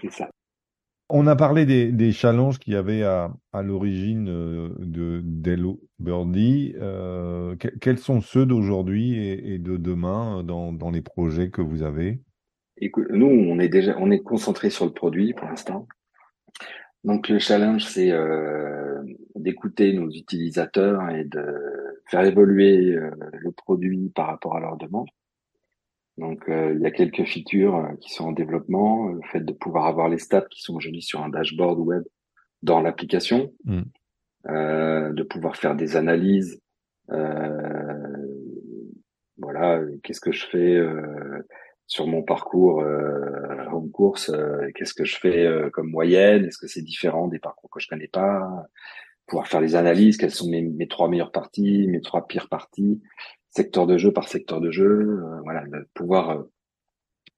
[0.00, 0.28] C'est ça.
[1.14, 3.30] On a parlé des, challenges qu'il y avait à,
[3.62, 6.74] l'origine euh, de d'Hello Birdie.
[6.80, 12.18] Euh, quels sont ceux d'aujourd'hui et, de demain euh, dans, les projets que vous avez?
[13.10, 15.86] Nous, on est déjà, on est concentré sur le produit pour l'instant.
[17.04, 18.10] Donc le challenge, c'est
[19.34, 21.44] d'écouter nos utilisateurs et de
[22.06, 22.96] faire évoluer
[23.32, 25.10] le produit par rapport à leurs demandes.
[26.18, 29.52] Donc euh, il y a quelques features euh, qui sont en développement, le fait de
[29.52, 32.02] pouvoir avoir les stats qui sont aujourd'hui sur un dashboard web
[32.62, 33.82] dans l'application, mm.
[34.48, 36.60] euh, de pouvoir faire des analyses.
[39.38, 40.80] voilà, qu'est-ce que je fais
[41.86, 42.84] sur mon parcours
[43.72, 44.30] en course
[44.74, 46.44] Qu'est-ce que je fais comme moyenne?
[46.44, 48.48] Est-ce que c'est différent des parcours que je connais pas?
[49.26, 50.16] Pouvoir faire des analyses.
[50.16, 53.02] Quelles sont mes, mes trois meilleures parties, mes trois pires parties
[53.52, 56.42] secteur de jeu par secteur de jeu, euh, voilà, de pouvoir, euh,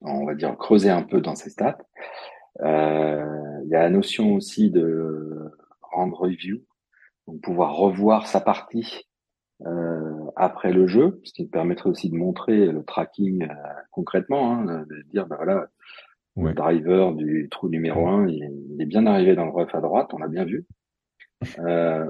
[0.01, 1.79] on va dire, creuser un peu dans ces stats.
[2.61, 5.51] Euh, il y a la notion aussi de
[5.83, 6.61] rendre review,
[7.27, 9.09] donc pouvoir revoir sa partie
[10.37, 13.49] après le jeu, ce qui permettrait aussi de montrer le tracking
[13.93, 15.69] concrètement, hein, de, dire ben voilà,
[16.37, 19.81] le driver du trou numéro 1, il, il, est bien arrivé dans le rough à
[19.81, 20.67] droite, on l'a bien vu.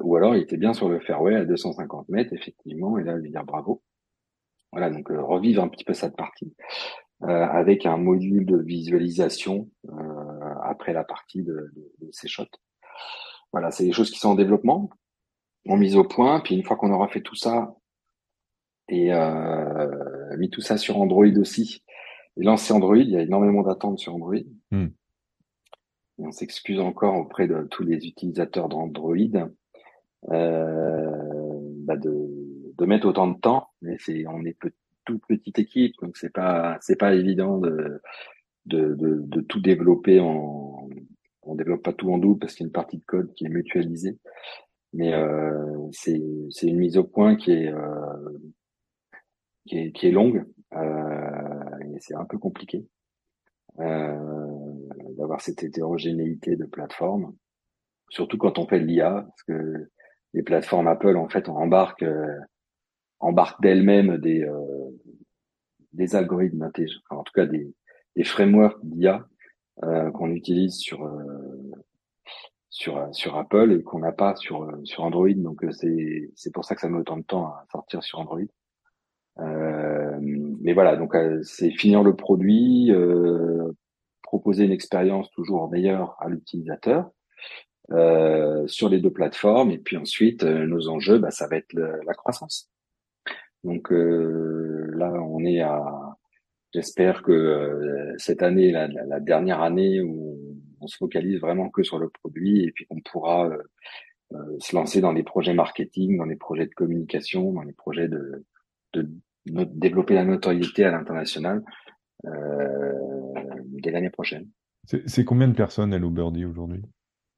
[0.02, 3.30] ou alors il était bien sur le fairway à 250 mètres, effectivement, et là lui
[3.30, 3.82] dire bravo.
[4.74, 6.52] Voilà, donc euh, revivre un petit peu cette partie
[7.22, 11.72] euh, avec un module de visualisation euh, après la partie de,
[12.10, 12.42] ces shots.
[13.52, 14.90] Voilà, c'est des choses qui sont en développement,
[15.68, 16.40] en mise au point.
[16.40, 17.76] Puis une fois qu'on aura fait tout ça
[18.88, 19.12] et
[20.36, 21.84] mis tout ça sur Android aussi,
[22.36, 24.42] et lancé Android, il y a énormément d'attentes sur Android.
[24.72, 24.88] Hmm.
[26.18, 29.14] Et on s'excuse encore auprès de tous les utilisateurs d'Android
[30.26, 32.43] bah de
[32.78, 34.56] de mettre autant de temps, mais c'est on est
[35.04, 38.00] toute petite équipe, donc c'est pas c'est pas évident de,
[38.66, 40.88] de, de, tout développer en
[41.42, 43.44] on développe pas tout en double parce qu'il y a une partie de code qui
[43.44, 44.18] est mutualisée,
[44.92, 46.16] mais euh, c'est
[46.62, 48.38] une mise au point qui est euh,
[49.66, 52.86] qui est qui est longue euh, et c'est un peu compliqué
[53.80, 54.18] euh,
[55.18, 57.34] d'avoir cette hétérogénéité de plateforme,
[58.08, 59.90] surtout quand on fait de l'IA parce que
[60.32, 62.04] les plateformes Apple en fait on embarque
[63.24, 64.90] euh, embarque d'elle-même des, euh,
[65.92, 66.70] des algorithmes
[67.10, 67.74] en tout cas des,
[68.16, 69.26] des frameworks d'IA
[69.82, 71.72] euh, qu'on utilise sur euh,
[72.70, 75.32] sur sur Apple et qu'on n'a pas sur sur Android.
[75.34, 78.40] Donc c'est c'est pour ça que ça met autant de temps à sortir sur Android.
[79.38, 82.92] mais voilà, donc c'est finir le produit,
[84.22, 87.10] proposer une expérience toujours meilleure à l'utilisateur.
[87.92, 92.14] Euh, sur les deux plateformes et puis ensuite nos enjeux bah, ça va être la
[92.14, 92.73] croissance
[93.64, 96.16] donc euh, là, on est à,
[96.72, 100.38] j'espère que euh, cette année, la, la, dernière année où
[100.80, 103.50] on se focalise vraiment que sur le produit et puis qu'on pourra
[104.34, 108.08] euh, se lancer dans des projets marketing, dans des projets de communication, dans des projets
[108.08, 108.44] de,
[108.92, 109.08] de,
[109.46, 111.62] développer la notoriété à l'international
[112.26, 112.92] euh,
[113.82, 114.48] dès l'année prochaine.
[115.06, 116.82] C'est combien de personnes à Birdie aujourd'hui?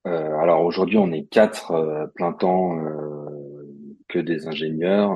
[0.07, 2.79] Euh, Alors aujourd'hui, on est quatre plein temps
[4.09, 5.11] que des ingénieurs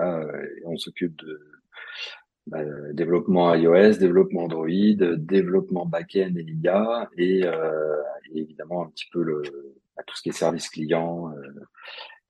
[0.00, 1.40] euh, on s'occupe de
[2.46, 7.96] bah, développement iOS, développement Android, développement backend et IA, et, euh,
[8.34, 9.42] évidemment un petit peu le
[9.96, 11.60] bah, tout ce qui est service client euh,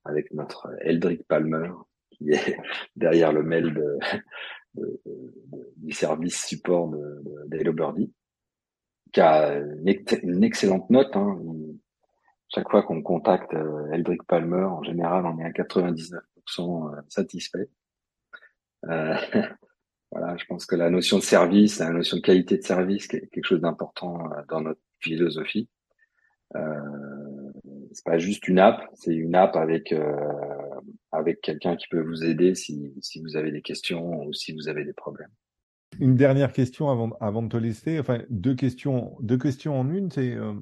[0.05, 1.71] avec notre Eldrick Palmer
[2.11, 2.57] qui est
[2.95, 3.81] derrière le mail
[5.77, 8.13] du service support de, de Birdie,
[9.11, 11.15] qui a une, excellente note.
[11.15, 11.39] Hein.
[12.47, 13.53] Chaque fois qu'on contacte
[13.91, 17.69] Eldrick Palmer, en général, on est à 99 sont euh, satisfaits.
[18.89, 19.15] Euh,
[20.11, 23.27] voilà, je pense que la notion de service, la notion de qualité de service, est
[23.27, 25.69] quelque chose d'important dans notre philosophie.
[26.55, 27.51] Euh,
[27.93, 30.15] c'est pas juste une app, c'est une app avec euh,
[31.11, 34.67] avec quelqu'un qui peut vous aider si, si vous avez des questions ou si vous
[34.67, 35.29] avez des problèmes.
[35.99, 40.09] Une dernière question avant, avant de te laisser, enfin deux questions, deux questions en une,
[40.09, 40.53] c'est euh,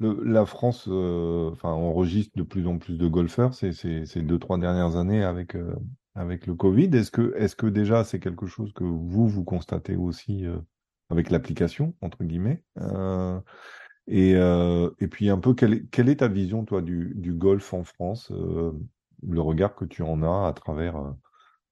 [0.00, 5.22] la France, euh, enregistre de plus en plus de golfeurs ces, deux trois dernières années
[5.22, 5.74] avec euh,
[6.16, 6.90] le Covid.
[6.94, 7.10] Est-ce
[7.56, 10.44] que déjà c'est quelque chose que vous vous constatez aussi
[11.10, 12.62] avec l'application entre guillemets
[14.10, 18.30] et, euh, et puis un peu, quelle est, ta vision, toi, du, golf en France,
[18.32, 18.72] euh,
[19.26, 21.12] le regard que tu en as à travers, euh,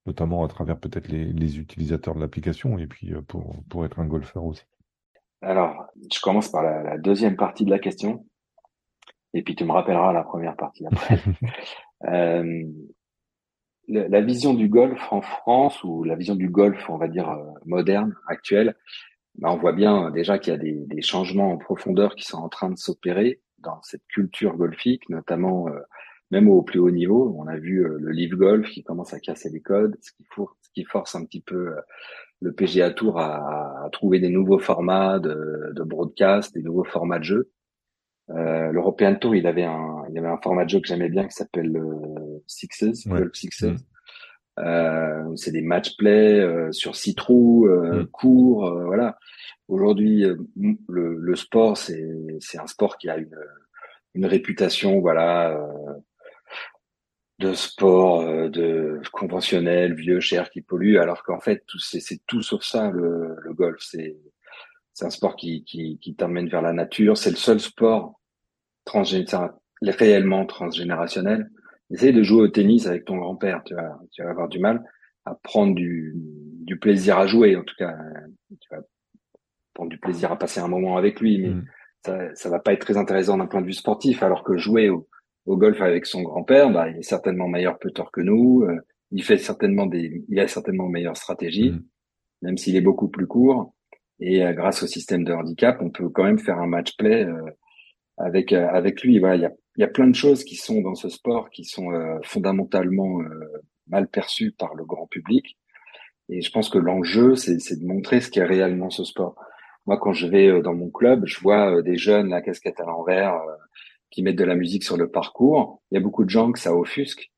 [0.05, 3.99] notamment à travers peut-être les, les utilisateurs de l'application, et puis euh, pour, pour être
[3.99, 4.63] un golfeur aussi?
[5.41, 8.25] Alors, je commence par la, la, deuxième partie de la question,
[9.33, 11.19] et puis tu me rappelleras la première partie après.
[12.07, 12.63] euh,
[13.87, 18.15] la vision du golf en France, ou la vision du golf, on va dire, moderne,
[18.27, 18.75] actuelle,
[19.39, 22.25] bah, on voit bien euh, déjà qu'il y a des, des, changements en profondeur qui
[22.25, 25.79] sont en train de s'opérer dans cette culture golfique, notamment euh,
[26.31, 27.35] même au plus haut niveau.
[27.37, 30.25] On a vu euh, le Live Golf qui commence à casser les codes, ce qui,
[30.61, 31.73] ce qui force un petit peu
[32.41, 37.19] le PGA Tour à, à, trouver des nouveaux formats de, de, broadcast, des nouveaux formats
[37.19, 37.51] de jeu.
[38.29, 41.25] Euh, L'European Tour, il avait un, il avait un format de jeu que j'aimais bien
[41.27, 43.63] qui s'appelle le Sixes, Golf Sixes.
[43.63, 43.77] Mm.
[44.59, 48.07] Euh, c'est des match play euh, sur six trous, euh, mm.
[48.07, 49.17] courts, euh, voilà.
[49.67, 50.25] Aujourd'hui,
[50.57, 52.03] le, le, sport, c'est
[52.39, 53.37] c'est un sport qui a une
[54.15, 55.55] une réputation, voilà,
[57.39, 62.63] de sport, de conventionnel, vieux, cher, qui pollue, alors qu'en fait, c'est c'est tout sauf
[62.63, 63.81] ça le, le golf.
[63.81, 64.17] C'est
[64.93, 67.17] c'est un sport qui qui, qui t'emmène vers la nature.
[67.17, 68.19] C'est le seul sport
[68.85, 71.49] transgénérationnel, réellement transgénérationnel
[71.91, 74.83] essaye de jouer au tennis avec ton grand-père, tu vas, tu vas avoir du mal
[75.25, 77.95] à prendre du, du plaisir à jouer, en tout cas,
[78.59, 78.81] tu vas
[79.73, 81.65] prendre du plaisir à passer un moment avec lui, mais mm.
[82.05, 84.89] ça, ça va pas être très intéressant d'un point de vue sportif, alors que jouer
[84.89, 85.07] au,
[85.45, 88.79] au golf avec son grand-père, bah, il est certainement meilleur putter que nous, euh,
[89.11, 91.83] il fait certainement des, il a certainement une meilleure stratégie, mm.
[92.43, 93.73] même s'il est beaucoup plus court,
[94.19, 97.25] et euh, grâce au système de handicap, on peut quand même faire un match play
[97.25, 97.41] euh,
[98.17, 99.17] avec avec lui.
[99.19, 101.49] Voilà, il y a il y a plein de choses qui sont dans ce sport
[101.51, 105.57] qui sont euh, fondamentalement euh, mal perçues par le grand public.
[106.27, 109.35] Et je pense que l'enjeu, c'est de montrer ce qu'est réellement ce sport.
[109.85, 112.83] Moi, quand je vais euh, dans mon club, je vois des jeunes, la casquette à
[112.83, 113.39] l'envers,
[114.11, 115.81] qui mettent de la musique sur le parcours.
[115.91, 117.31] Il y a beaucoup de gens que ça offusque.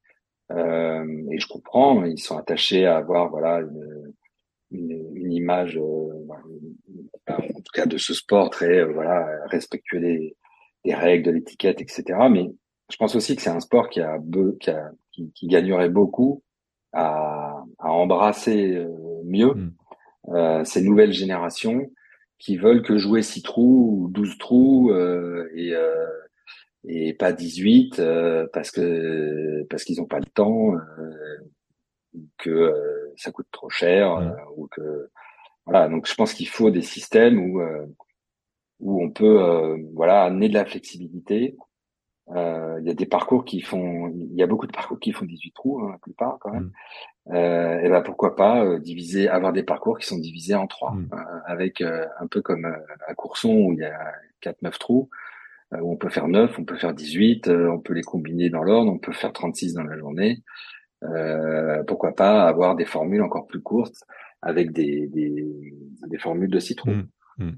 [0.52, 4.14] Euh, et je comprends, ils sont attachés à avoir voilà une,
[4.72, 10.36] une, une image, en tout cas de ce sport très voilà respectueux des,
[10.84, 12.04] des règles, de l'étiquette, etc.
[12.30, 12.52] Mais
[12.90, 14.18] je pense aussi que c'est un sport qui a,
[14.60, 16.44] qui, a qui, qui, gagnerait beaucoup
[16.92, 18.90] à, à embrasser euh,
[19.24, 19.74] mieux mm.
[20.30, 21.90] euh, ces nouvelles générations
[22.42, 26.08] qui veulent que jouer 6 trous ou 12 trous euh, et, euh,
[26.88, 30.74] et pas 18 euh, parce que parce qu'ils n'ont pas le temps
[32.38, 32.74] que
[33.16, 34.36] ça coûte trop cher mm.
[34.58, 35.10] ou que
[35.66, 37.62] voilà donc je pense qu'il faut des systèmes où
[38.82, 41.56] où on peut euh, voilà amener de la flexibilité.
[42.36, 45.12] Euh, il y a des parcours qui font, il y a beaucoup de parcours qui
[45.12, 46.72] font 18 trous, hein, la plupart quand même.
[47.28, 47.36] Mm.
[47.36, 50.94] Euh, et ben pourquoi pas euh, diviser, avoir des parcours qui sont divisés en trois,
[50.94, 51.10] mm.
[51.46, 52.66] avec un peu comme
[53.08, 55.10] à Courson où il y a 4-9 trous,
[55.72, 59.00] on peut faire 9, on peut faire 18, on peut les combiner dans l'ordre, on
[59.00, 60.44] peut faire 36 dans la journée.
[61.88, 64.04] pourquoi pas avoir des formules encore plus courtes
[64.42, 65.74] avec des, des,
[66.08, 66.92] des formules de 6 trous.
[67.38, 67.52] Mm.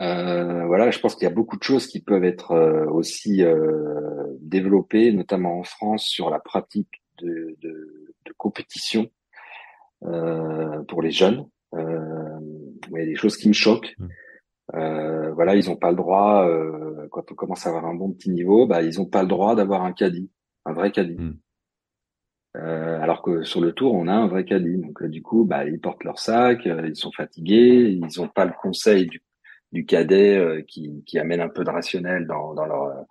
[0.00, 3.42] Euh, voilà, je pense qu'il y a beaucoup de choses qui peuvent être euh, aussi
[3.42, 9.10] euh, développées, notamment en France, sur la pratique de, de, de compétition
[10.04, 11.46] euh, pour les jeunes.
[11.74, 12.38] Euh,
[12.90, 13.94] il y a des choses qui me choquent.
[13.98, 14.06] Mmh.
[14.72, 16.48] Voilà, ils n'ont pas le droit,
[17.10, 19.54] quand on commence à avoir un bon petit niveau, bah, ils n'ont pas le droit
[19.54, 20.30] d'avoir un caddie,
[20.64, 21.18] un vrai caddie.
[21.18, 21.38] Mmh.
[22.54, 24.78] alors que sur le tour, on a un vrai caddie.
[24.78, 28.52] Donc du coup, bah, ils portent leur sac, ils sont fatigués, ils n'ont pas le
[28.60, 29.22] conseil du
[29.72, 33.06] du cadet euh, qui, qui amène un peu de rationnel dans, dans leur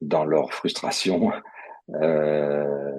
[0.00, 1.32] dans leur frustration.
[1.94, 2.92] Euh,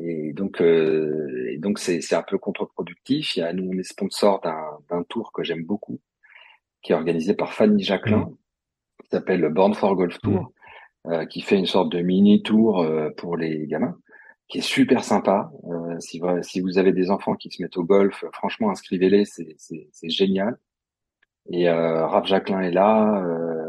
[0.00, 3.38] et donc, euh, et donc c'est, un peu contre-productif.
[3.52, 4.40] Nous, on est sponsor
[4.88, 6.00] d'un tour que j'aime beaucoup,
[6.82, 8.36] qui est organisé par Fanny Jacquelin, mmh.
[9.02, 10.52] qui s'appelle le Born for Golf Tour,
[11.04, 11.12] mmh.
[11.12, 13.96] euh, qui fait une sorte de mini tour euh, pour les gamins,
[14.48, 15.50] qui est super sympa.
[15.64, 20.10] Euh, si, si vous avez des enfants qui se mettent au golf, franchement, inscrivez-les, c'est,
[20.10, 20.58] génial.
[21.50, 23.24] Et euh, Raph Jacquelin est là.
[23.24, 23.62] Euh,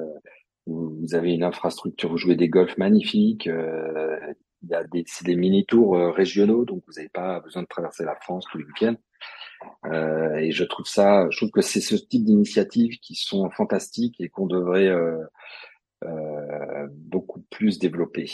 [0.66, 3.48] vous avez une infrastructure, vous jouez des golfs magnifiques.
[3.48, 4.18] Euh,
[4.64, 7.64] il y a des, c'est des mini tours euh, régionaux, donc vous n'avez pas besoin
[7.64, 8.96] de traverser la France tous les week-ends.
[9.86, 14.20] Euh, et je trouve ça, je trouve que c'est ce type d'initiatives qui sont fantastiques
[14.20, 15.18] et qu'on devrait euh,
[16.04, 18.30] euh, beaucoup plus développer.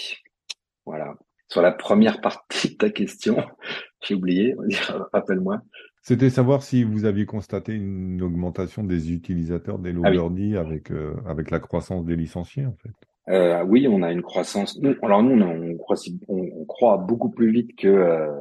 [0.85, 1.15] Voilà.
[1.47, 3.37] Sur la première partie de ta question,
[4.03, 4.55] j'ai oublié,
[5.13, 5.61] rappelle-moi.
[6.01, 10.57] C'était savoir si vous aviez constaté une augmentation des utilisateurs des ah oui.
[10.57, 12.93] avec, euh, avec la croissance des licenciés, en fait.
[13.29, 14.79] Euh, oui, on a une croissance.
[15.03, 18.31] alors nous, on, croit, on, croit, beaucoup plus vite que euh,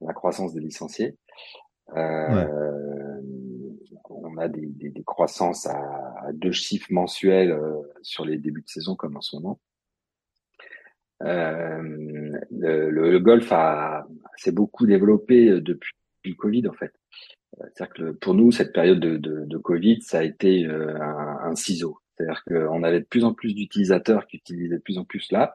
[0.00, 1.16] la croissance des licenciés.
[1.96, 3.20] Euh,
[4.08, 5.78] on a des, des, des croissances à,
[6.26, 9.60] à, deux chiffres mensuels euh, sur les débuts de saison comme en ce moment.
[11.22, 11.80] Euh,
[12.50, 14.06] le, le, golf a
[14.36, 15.92] s'est beaucoup développé depuis
[16.24, 16.92] le Covid en fait.
[17.56, 21.54] C'est-à-dire que pour nous, cette période de, de, de Covid, ça a été un, un
[21.54, 22.00] ciseau.
[22.16, 25.54] C'est-à-dire qu'on avait de plus en plus d'utilisateurs qui utilisaient de plus en plus l'app.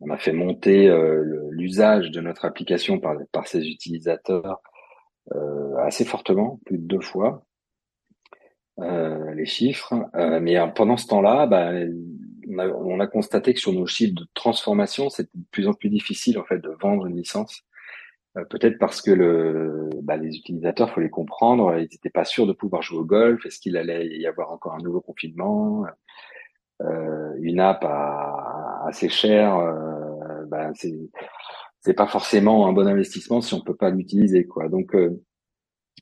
[0.00, 4.73] On a fait monter euh, l'usage de notre application par, par ces utilisateurs euh,
[5.80, 7.44] assez fortement, plus de deux fois
[8.80, 9.94] euh, les chiffres.
[10.16, 11.70] Euh, mais pendant ce temps-là, bah,
[12.48, 15.74] on, a, on, a, constaté que sur nos chiffres de transformation, c'était de plus en
[15.74, 17.62] plus difficile en fait de vendre une licence.
[18.50, 22.52] Peut-être parce que le, bah, les utilisateurs, faut les comprendre, ils n'étaient pas sûrs de
[22.52, 23.46] pouvoir jouer au golf.
[23.46, 25.84] Est-ce qu'il allait y avoir encore un nouveau confinement?
[26.82, 30.72] Euh, Une app à, assez chère, euh, bah,
[31.84, 34.68] c'est pas forcément un bon investissement si on peut pas l'utiliser quoi.
[34.68, 35.22] Donc euh,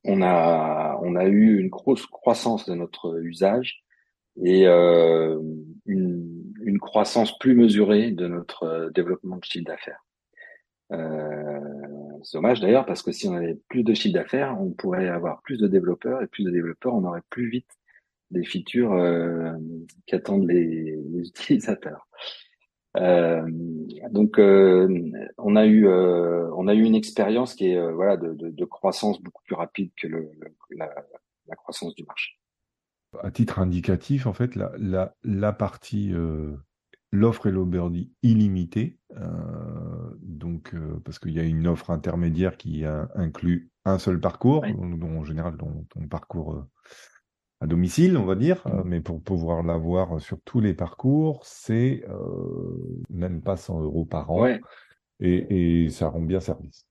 [0.04, 3.82] on a on a eu une grosse croissance de notre usage
[4.42, 5.38] et euh,
[5.86, 10.02] une, une, croissance plus mesurée de notre euh, développement de chiffre d'affaires.
[10.92, 11.60] Euh,
[12.22, 15.42] c'est dommage d'ailleurs parce que si on avait plus de chiffre d'affaires, on pourrait avoir
[15.42, 17.68] plus de développeurs et plus de développeurs, on aurait plus vite
[18.30, 19.52] des features euh,
[20.06, 22.08] qu'attendent les, les, utilisateurs.
[22.96, 23.42] Euh,
[24.10, 28.34] donc, euh, on a eu, euh, on a eu une expérience qui est voilà de,
[28.34, 30.30] de, de, croissance beaucoup plus rapide que le,
[30.70, 30.90] la,
[31.46, 32.32] la, croissance du marché.
[33.22, 36.12] À titre indicatif, en fait, la, la, la partie
[37.12, 38.98] l'offre Hello Birdie illimitée,
[40.20, 40.74] donc
[41.04, 42.84] parce qu'il y a une offre intermédiaire qui
[43.14, 46.64] inclut un seul parcours, dont, en général dont, ton parcours
[47.62, 52.04] à domicile, on va dire, euh, mais pour pouvoir l'avoir sur tous les parcours, c'est
[52.08, 54.48] euh, même pas 100 euros par an,
[55.20, 56.84] et, et, ça rend bien service.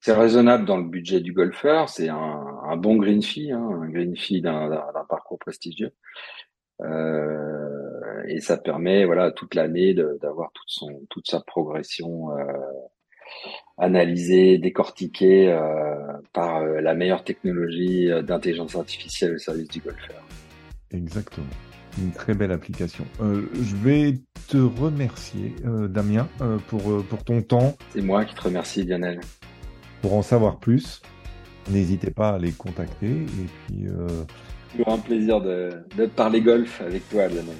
[0.00, 3.88] C'est raisonnable dans le budget du golfeur, c'est un, un, bon green fee, hein, un
[3.88, 4.68] green fee d'un
[5.08, 5.94] parcours prestigieux,
[6.82, 12.36] euh, et ça permet, voilà, toute l'année d'avoir toute son toute sa progression.
[12.36, 12.44] Euh,
[13.78, 15.60] analysé, décortiqué euh,
[16.32, 20.22] par euh, la meilleure technologie euh, d'intelligence artificielle au service du golfeur.
[20.90, 21.46] Exactement.
[21.98, 23.04] Une très belle application.
[23.20, 24.14] je vais
[24.46, 25.52] te remercier,
[25.88, 26.28] Damien,
[26.68, 27.76] pour, pour ton temps.
[27.90, 29.18] C'est moi qui te remercie, Lionel.
[30.00, 31.02] Pour en savoir plus,
[31.70, 33.08] n'hésitez pas à les contacter.
[33.10, 33.86] Et puis,
[34.76, 37.56] C'est un plaisir de, de parler golf avec toi, Lionel.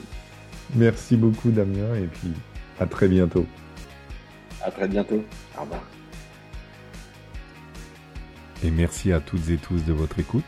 [0.77, 2.31] Merci beaucoup, Damien, et puis
[2.79, 3.45] à très bientôt.
[4.69, 5.25] À très bientôt.
[5.57, 5.81] Au revoir.
[8.63, 10.45] Et merci à toutes et tous de votre écoute.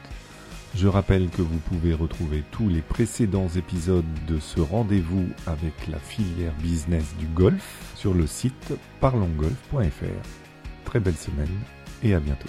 [0.75, 5.99] Je rappelle que vous pouvez retrouver tous les précédents épisodes de ce rendez-vous avec la
[5.99, 9.81] filière business du golf sur le site parlongolf.fr.
[10.85, 11.49] Très belle semaine
[12.03, 12.49] et à bientôt.